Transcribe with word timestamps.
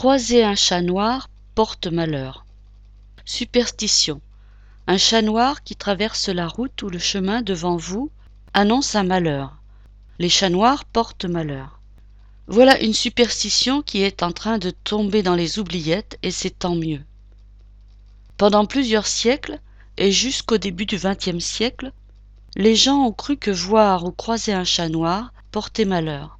Croiser 0.00 0.42
un 0.42 0.54
chat 0.54 0.80
noir 0.80 1.28
porte 1.54 1.86
malheur. 1.86 2.46
Superstition. 3.26 4.22
Un 4.86 4.96
chat 4.96 5.20
noir 5.20 5.62
qui 5.62 5.76
traverse 5.76 6.30
la 6.30 6.48
route 6.48 6.82
ou 6.82 6.88
le 6.88 6.98
chemin 6.98 7.42
devant 7.42 7.76
vous 7.76 8.10
annonce 8.54 8.94
un 8.94 9.02
malheur. 9.02 9.58
Les 10.18 10.30
chats 10.30 10.48
noirs 10.48 10.86
portent 10.86 11.26
malheur. 11.26 11.80
Voilà 12.46 12.80
une 12.80 12.94
superstition 12.94 13.82
qui 13.82 14.00
est 14.00 14.22
en 14.22 14.32
train 14.32 14.56
de 14.56 14.70
tomber 14.70 15.22
dans 15.22 15.34
les 15.34 15.58
oubliettes 15.58 16.18
et 16.22 16.30
c'est 16.30 16.58
tant 16.58 16.76
mieux. 16.76 17.02
Pendant 18.38 18.64
plusieurs 18.64 19.06
siècles, 19.06 19.60
et 19.98 20.12
jusqu'au 20.12 20.56
début 20.56 20.86
du 20.86 20.96
XXe 20.96 21.44
siècle, 21.44 21.92
les 22.56 22.74
gens 22.74 23.04
ont 23.04 23.12
cru 23.12 23.36
que 23.36 23.50
voir 23.50 24.06
ou 24.06 24.12
croiser 24.12 24.54
un 24.54 24.64
chat 24.64 24.88
noir 24.88 25.34
portait 25.50 25.84
malheur. 25.84 26.38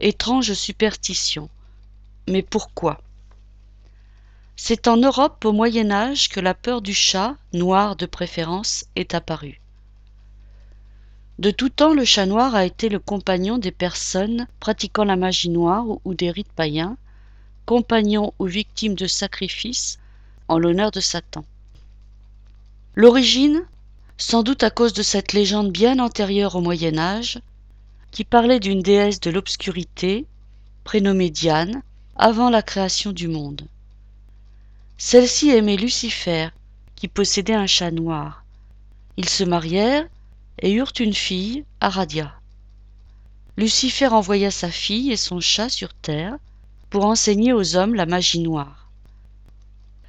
Étrange 0.00 0.52
superstition. 0.52 1.48
Mais 2.28 2.42
pourquoi? 2.42 3.00
C'est 4.56 4.88
en 4.88 4.96
Europe 4.96 5.44
au 5.44 5.52
Moyen 5.52 5.90
Âge 5.90 6.28
que 6.28 6.40
la 6.40 6.54
peur 6.54 6.82
du 6.82 6.94
chat, 6.94 7.36
noir 7.52 7.94
de 7.94 8.06
préférence, 8.06 8.86
est 8.96 9.14
apparue. 9.14 9.60
De 11.38 11.50
tout 11.50 11.68
temps, 11.68 11.92
le 11.92 12.04
chat 12.04 12.24
noir 12.24 12.54
a 12.54 12.64
été 12.64 12.88
le 12.88 12.98
compagnon 12.98 13.58
des 13.58 13.70
personnes 13.70 14.46
pratiquant 14.58 15.04
la 15.04 15.16
magie 15.16 15.50
noire 15.50 15.84
ou 16.04 16.14
des 16.14 16.30
rites 16.30 16.52
païens, 16.52 16.96
compagnon 17.66 18.32
ou 18.38 18.46
victime 18.46 18.94
de 18.94 19.06
sacrifices 19.06 19.98
en 20.48 20.58
l'honneur 20.58 20.90
de 20.90 21.00
Satan. 21.00 21.44
L'origine, 22.94 23.66
sans 24.16 24.42
doute 24.42 24.62
à 24.62 24.70
cause 24.70 24.94
de 24.94 25.02
cette 25.02 25.34
légende 25.34 25.70
bien 25.70 25.98
antérieure 25.98 26.56
au 26.56 26.62
Moyen 26.62 26.96
Âge, 26.96 27.40
qui 28.10 28.24
parlait 28.24 28.60
d'une 28.60 28.80
déesse 28.80 29.20
de 29.20 29.30
l'obscurité, 29.30 30.24
prénommée 30.84 31.28
Diane, 31.28 31.82
avant 32.18 32.50
la 32.50 32.62
création 32.62 33.12
du 33.12 33.28
monde. 33.28 33.68
Celle-ci 34.98 35.50
aimait 35.50 35.76
Lucifer, 35.76 36.48
qui 36.94 37.08
possédait 37.08 37.54
un 37.54 37.66
chat 37.66 37.90
noir. 37.90 38.44
Ils 39.16 39.28
se 39.28 39.44
marièrent 39.44 40.06
et 40.60 40.72
eurent 40.72 40.92
une 40.98 41.14
fille, 41.14 41.64
Aradia. 41.80 42.34
Lucifer 43.58 44.08
envoya 44.08 44.50
sa 44.50 44.70
fille 44.70 45.12
et 45.12 45.16
son 45.16 45.40
chat 45.40 45.68
sur 45.68 45.94
terre 45.94 46.36
pour 46.90 47.04
enseigner 47.04 47.52
aux 47.52 47.76
hommes 47.76 47.94
la 47.94 48.06
magie 48.06 48.40
noire. 48.40 48.90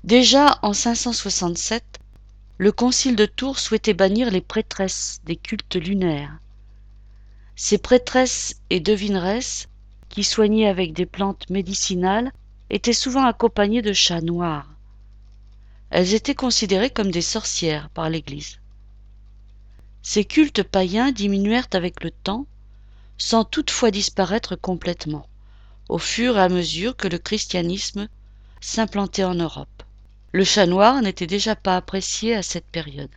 Déjà 0.03 0.59
en 0.61 0.73
567, 0.73 1.83
le 2.57 2.71
concile 2.71 3.15
de 3.15 3.25
Tours 3.25 3.59
souhaitait 3.59 3.93
bannir 3.93 4.31
les 4.31 4.41
prêtresses 4.41 5.19
des 5.25 5.35
cultes 5.35 5.75
lunaires. 5.75 6.39
Ces 7.55 7.77
prêtresses 7.77 8.61
et 8.69 8.79
devineresses, 8.79 9.67
qui 10.09 10.23
soignaient 10.23 10.67
avec 10.67 10.93
des 10.93 11.05
plantes 11.05 11.49
médicinales, 11.49 12.31
étaient 12.69 12.93
souvent 12.93 13.25
accompagnées 13.25 13.81
de 13.81 13.93
chats 13.93 14.21
noirs. 14.21 14.67
Elles 15.89 16.13
étaient 16.13 16.35
considérées 16.35 16.89
comme 16.89 17.11
des 17.11 17.21
sorcières 17.21 17.89
par 17.89 18.09
l'Église. 18.09 18.59
Ces 20.01 20.25
cultes 20.25 20.63
païens 20.63 21.11
diminuèrent 21.11 21.67
avec 21.73 22.03
le 22.03 22.11
temps, 22.11 22.45
sans 23.17 23.43
toutefois 23.43 23.91
disparaître 23.91 24.55
complètement, 24.55 25.27
au 25.89 25.97
fur 25.97 26.37
et 26.37 26.41
à 26.41 26.49
mesure 26.49 26.95
que 26.95 27.07
le 27.07 27.17
christianisme 27.17 28.07
s'implantait 28.61 29.23
en 29.23 29.35
Europe. 29.35 29.83
Le 30.33 30.43
chat 30.43 30.65
noir 30.65 31.01
n'était 31.01 31.27
déjà 31.27 31.55
pas 31.55 31.77
apprécié 31.77 32.35
à 32.35 32.43
cette 32.43 32.67
période. 32.67 33.09